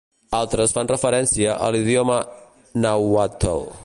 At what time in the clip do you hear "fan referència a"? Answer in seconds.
0.77-1.69